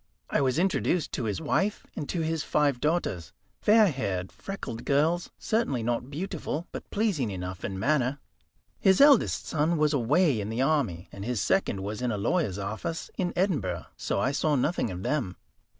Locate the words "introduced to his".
0.57-1.39